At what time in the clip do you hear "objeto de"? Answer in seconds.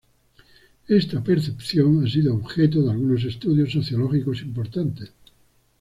2.33-2.89